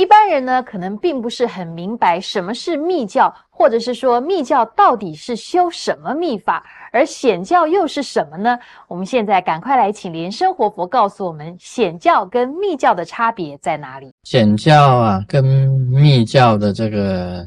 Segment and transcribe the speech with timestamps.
[0.00, 8.58] 一般人呢，可能并不是很明白什么是密教，或者是说密教到底是修什么密法，而显教又是什么呢？
[8.88, 14.10] 我们现在赶快来请莲生活佛告诉我们，显教跟密教的差别在哪里？
[14.24, 17.46] 显教啊，跟密教的这个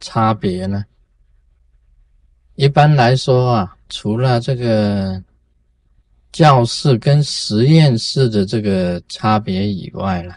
[0.00, 0.84] 差别呢，
[2.56, 5.22] 一般来说啊，除了这个
[6.32, 10.34] 教室跟实验室的这个差别以外了。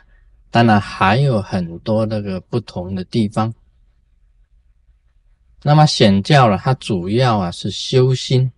[0.51, 3.53] 当然还有很多那个不同的地方。
[5.61, 8.51] 那么显教呢，它主要啊是修心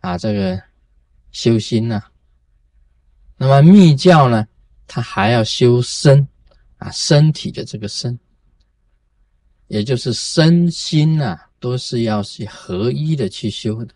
[0.00, 0.62] 啊，这个
[1.30, 2.02] 修心呐。
[3.36, 4.46] 那么密教呢，
[4.86, 6.28] 它还要修身
[6.76, 8.18] 啊，身体的这个身，
[9.68, 13.94] 也就是身心呐，都是要去合一的去修的。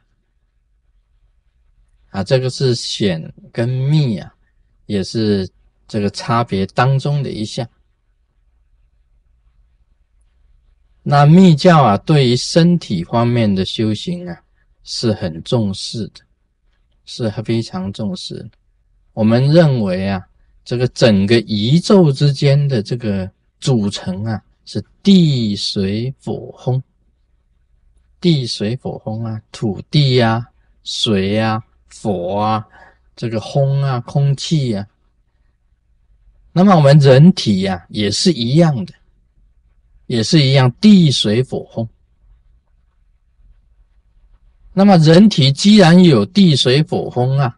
[2.10, 4.34] 啊，这个是显跟密啊，
[4.86, 5.46] 也是。
[5.88, 7.66] 这个差别当中的一项，
[11.02, 14.42] 那密教啊，对于身体方面的修行啊，
[14.84, 16.20] 是很重视的，
[17.06, 18.50] 是非常重视。
[19.14, 20.28] 我们认为啊，
[20.62, 26.82] 这个整个宇宙之间的这个组成啊，是地水火风，
[28.20, 30.46] 地水火风啊，土地呀、
[30.84, 31.64] 水呀、
[32.02, 32.66] 火啊，
[33.16, 34.86] 这个风啊、空气呀。
[36.58, 38.92] 那么我们人体呀也是一样的，
[40.08, 41.88] 也是一样，地水火风。
[44.72, 47.56] 那么人体既然有地水火风啊，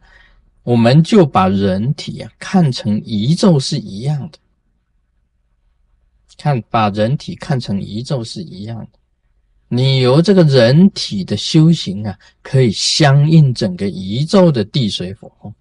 [0.65, 4.39] 我们就把人体啊看成宇宙是一样的，
[6.37, 8.99] 看把人体看成宇宙是一样的。
[9.69, 15.55] 你由这个人体的修行啊，可以相应整个宇宙的地水火风。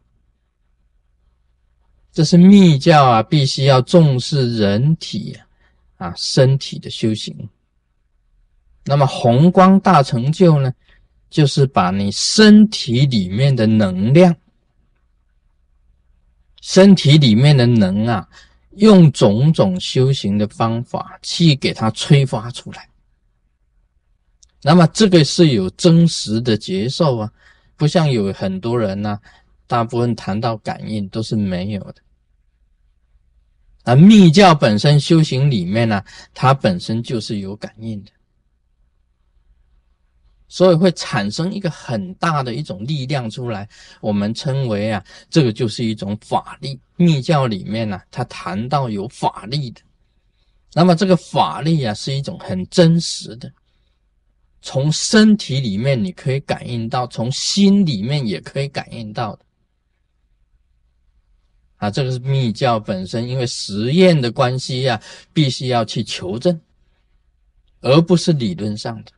[2.19, 5.37] 这是密教啊，必须要重视人体
[5.95, 7.33] 啊，身体的修行。
[8.83, 10.73] 那么红光大成就呢，
[11.29, 14.35] 就是把你身体里面的能量，
[16.59, 18.27] 身体里面的能啊，
[18.71, 22.89] 用种种修行的方法去给它催发出来。
[24.61, 27.31] 那么这个是有真实的接受啊，
[27.77, 29.17] 不像有很多人呢。
[29.67, 32.01] 大部分谈到感应都是没有的，
[33.89, 38.11] 而密教本身修行里面呢，它本身就是有感应的，
[40.47, 43.67] 所以会产生一个很大的一种力量出来，
[43.99, 46.79] 我们称为啊，这个就是一种法力。
[46.97, 49.81] 密教里面呢，它谈到有法力的，
[50.75, 53.51] 那么这个法力啊，是一种很真实的。
[54.61, 59.45] 从身体里面你可以感应到，从心里面也可以感应到的。
[61.79, 65.01] 啊，这个是密教本身，因为实验的关系呀，
[65.33, 66.59] 必须要去求证，
[67.79, 69.11] 而不是理论上的。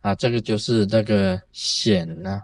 [0.00, 2.42] 啊，这个就是这个显呢，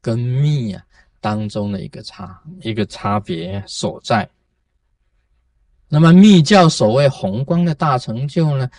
[0.00, 0.82] 跟密啊
[1.20, 4.28] 当中的一个差一个差别所在。
[5.88, 8.70] 那么密教所谓宏观的大成就呢，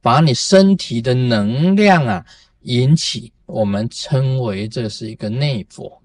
[0.00, 2.24] 把你身体的能量啊
[2.60, 6.00] 引起，我们称为这是一个内佛。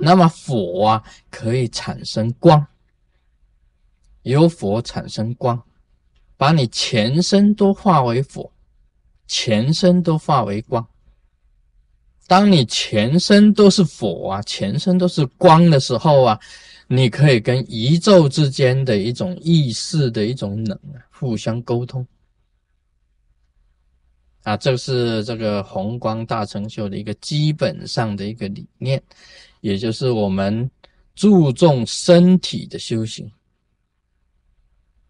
[0.00, 2.66] 那么火啊，可以产生光，
[4.22, 5.62] 由火产生光，
[6.36, 8.50] 把你全身都化为火，
[9.26, 10.86] 全身都化为光。
[12.26, 16.40] 当你全身都是火啊，全身都是光的时候啊，
[16.86, 20.78] 你可以跟宇宙之间的一种意识的一种能
[21.10, 22.06] 互相沟通。
[24.44, 29.02] 啊，这是这个红光大成就的一个基本上的一个理念。
[29.60, 30.70] 也就是我们
[31.14, 33.30] 注重身体的修行，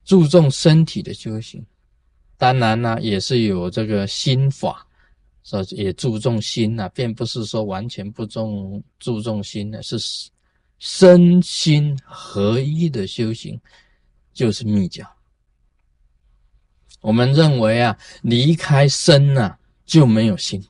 [0.04, 1.64] 注重身体的修行，
[2.36, 4.86] 当然呢，也是有这个心法，
[5.44, 9.96] 说也注重心呐，并不是说完全不重注重心的，是
[10.78, 13.60] 身心合一的修行，
[14.32, 15.06] 就是密教。
[17.00, 19.56] 我们认为啊，离开身呐，
[19.86, 20.62] 就没有心。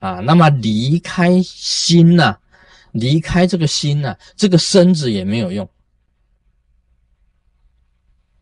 [0.00, 2.36] 啊，那么离开心呐，
[2.92, 5.68] 离开这个心呐，这个身子也没有用。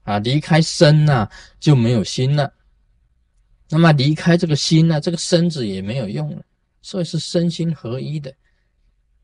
[0.05, 1.29] 啊，离开身呐
[1.61, 2.55] 就没有心了。
[3.69, 6.43] 那么离开这个心呢，这个身子也没有用了。
[6.81, 8.33] 所以是身心合一的。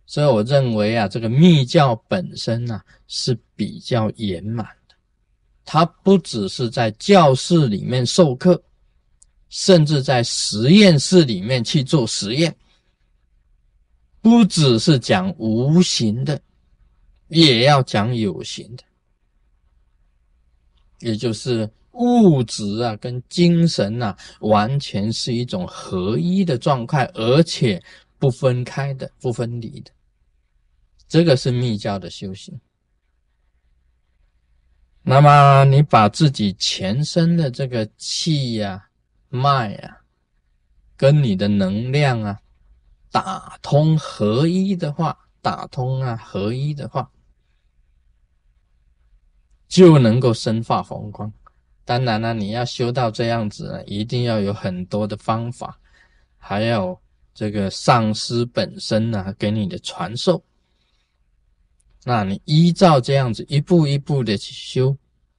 [0.04, 4.94] 所以我认为啊，这个密教本身呢是比较圆满的。
[5.64, 8.60] 它不只是在教室里面授课。
[9.56, 12.52] 甚至在实验室里面去做实验，
[14.20, 16.40] 不只是讲无形的，
[17.28, 18.82] 也要讲有形的，
[20.98, 27.80] 也就是物质啊跟精神呐，完全是一种合一的状态，而且
[28.18, 29.90] 不分开的、不分离的。
[31.06, 32.60] 这个是密教的修行。
[35.04, 38.88] 那么你把自己全身的这个气呀、
[39.34, 40.00] 脉啊，
[40.96, 42.40] 跟你的能量啊
[43.10, 47.10] 打通合一的话，打通啊合一的话，
[49.68, 51.32] 就能够生发红光。
[51.84, 55.78] 当然了，你要修到这样子呢，一定要有很多的方法，
[56.38, 56.98] 还有
[57.34, 60.42] 这个上师本身呢给你的传授。
[62.04, 64.96] 那你依照这样子一步一步的去修，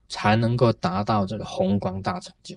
[0.07, 2.56] 才能够达到这个红光大成就。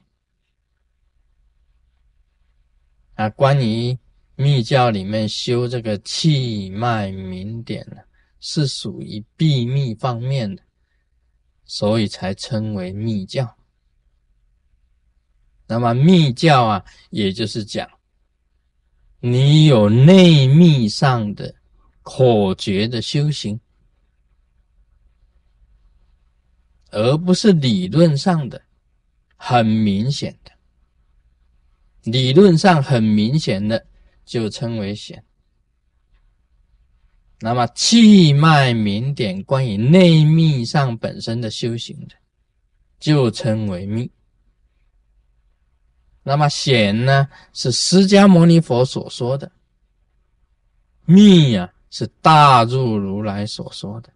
[3.18, 3.98] 啊，关于
[4.36, 7.96] 密教里面修这个气脉明点呢，
[8.38, 10.62] 是属于秘密方面的，
[11.64, 13.56] 所以才称为密教。
[15.66, 17.90] 那么密教啊，也就是讲，
[19.18, 21.52] 你有内密上的
[22.02, 23.58] 口诀的修行。
[26.90, 28.62] 而不是理论上的，
[29.34, 30.52] 很明显的，
[32.10, 33.86] 理论上很明显的
[34.24, 35.24] 就称为显。
[37.40, 42.14] 那么气脉明点关于内密上本身的修行的，
[42.98, 44.10] 就称为密。
[46.24, 49.48] 那么显呢，是释迦牟尼佛所说的；
[51.04, 54.12] 密呀，是大入如来所说的。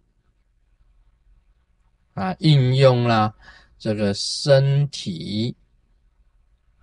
[2.13, 3.33] 啊，应用了
[3.79, 5.55] 这个身体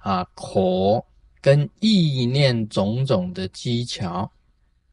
[0.01, 1.07] 啊、口
[1.41, 4.31] 跟意念种种的技巧，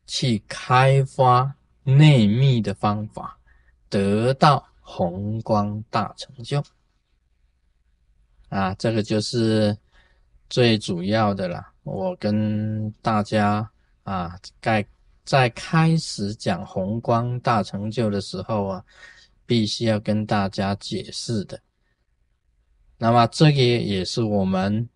[0.05, 3.37] 去开发内密的方法，
[3.89, 6.63] 得到红光大成就。
[8.49, 9.77] 啊，这个就是
[10.49, 11.65] 最主要的了。
[11.83, 13.69] 我跟大家
[14.03, 14.85] 啊，在
[15.25, 18.85] 在开始讲红光大成就的时候啊。
[19.49, 21.57] 必须要跟大家解释的，
[22.97, 24.89] 那么这个也是我们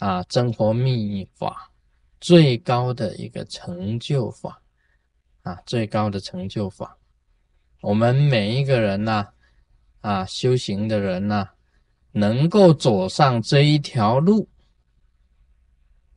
[0.00, 1.70] 啊真活密法
[2.20, 4.60] 最高的一个成就法
[5.42, 6.98] 啊最高的成就法。
[7.82, 9.26] 我们每一个人呐
[10.00, 11.48] 啊修行的人呐，
[12.12, 14.48] 能够走上这一条路，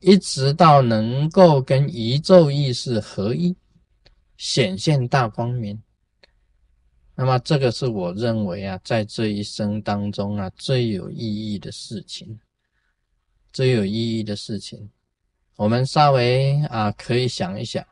[0.00, 3.56] 一直到能够跟宇宙意识合一，
[4.36, 5.82] 显现大光明。
[7.14, 12.38] 那么，这个是我认为啊，在这一生当中啊，最有意义的事情，
[13.54, 14.90] 最有意义的事情。
[15.54, 17.86] 我们稍微啊，可以想一想，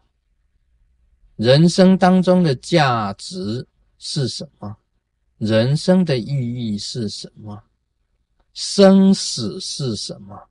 [1.37, 3.65] 人生当中的价值
[3.97, 4.77] 是什么？
[5.39, 7.63] 人生的意义是什么？
[8.53, 10.49] 生死是什么？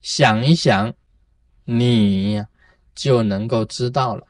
[0.00, 0.94] 想一想，
[1.64, 2.40] 你
[2.94, 4.24] 就能够知道了。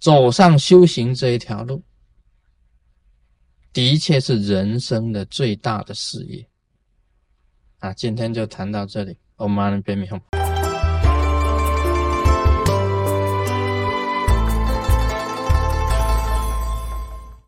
[0.00, 1.82] 走上修行这一条路，
[3.70, 6.48] 的确是人生的最大的事业。
[7.80, 10.37] 啊，今天就谈到这里，我们阿弥陀佛。